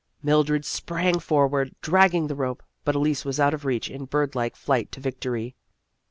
Mildred 0.23 0.65
sprang 0.65 1.19
forward, 1.19 1.75
dragging 1.79 2.25
the 2.25 2.33
rope, 2.33 2.63
but 2.83 2.95
Elise 2.95 3.23
was 3.23 3.39
out 3.39 3.53
of 3.53 3.65
reach 3.65 3.87
in 3.87 4.05
bird 4.05 4.33
like 4.33 4.55
flight 4.55 4.91
to 4.93 4.99
victory. 4.99 5.53